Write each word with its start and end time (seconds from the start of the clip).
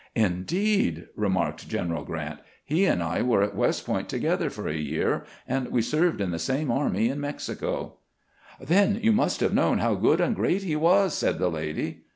"Indeed!" 0.29 1.09
remarked 1.15 1.69
General 1.69 2.03
Grant." 2.03 2.39
He 2.65 2.85
and 2.85 3.03
I 3.03 3.21
were 3.21 3.43
at 3.43 3.55
West 3.55 3.85
Point 3.85 4.09
together 4.09 4.49
for 4.49 4.67
a 4.67 4.73
year, 4.75 5.25
and 5.47 5.67
we 5.69 5.83
served 5.83 6.21
in 6.21 6.31
the 6.31 6.39
same 6.39 6.71
army 6.71 7.07
in 7.07 7.21
Mexico."" 7.21 7.97
Then 8.59 8.99
you 9.03 9.11
must 9.11 9.41
have 9.41 9.53
known 9.53 9.77
how 9.77 9.93
good 9.93 10.19
and 10.19 10.35
great 10.35 10.63
he 10.63 10.75
was," 10.75 11.13
said 11.13 11.37
the 11.37 11.51
lady. 11.51 12.05